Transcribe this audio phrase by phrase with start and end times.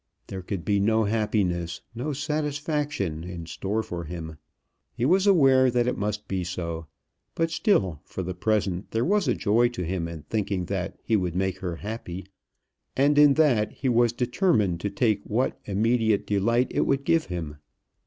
[0.25, 4.37] There could be no happiness, no satisfaction, in store for him.
[4.95, 6.87] He was aware that it must be so;
[7.35, 11.15] but still for the present there was a joy to him in thinking that he
[11.15, 12.25] would make her happy,
[12.97, 17.57] and in that he was determined to take what immediate delight it would give him.